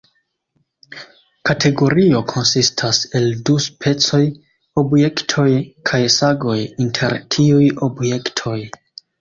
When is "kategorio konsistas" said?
1.49-3.01